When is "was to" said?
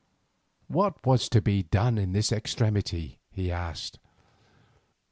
1.05-1.43